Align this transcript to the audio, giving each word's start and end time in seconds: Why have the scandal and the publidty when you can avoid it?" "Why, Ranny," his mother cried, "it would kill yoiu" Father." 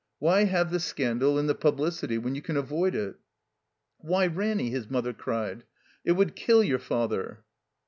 Why 0.17 0.45
have 0.45 0.71
the 0.71 0.79
scandal 0.79 1.37
and 1.37 1.47
the 1.47 1.53
publidty 1.53 2.17
when 2.17 2.33
you 2.33 2.41
can 2.41 2.57
avoid 2.57 2.95
it?" 2.95 3.17
"Why, 3.99 4.25
Ranny," 4.25 4.71
his 4.71 4.89
mother 4.89 5.13
cried, 5.13 5.63
"it 6.03 6.13
would 6.13 6.35
kill 6.35 6.63
yoiu" 6.63 6.79
Father." 6.81 7.43